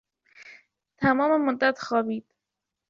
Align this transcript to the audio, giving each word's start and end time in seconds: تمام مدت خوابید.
تمام 0.97 1.41
مدت 1.45 1.75
خوابید. 1.79 2.25